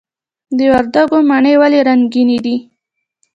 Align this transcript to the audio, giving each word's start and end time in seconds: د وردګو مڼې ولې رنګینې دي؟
د 0.57 0.59
وردګو 0.71 1.17
مڼې 1.29 1.53
ولې 1.61 1.79
رنګینې 1.87 2.37
دي؟ 2.45 2.55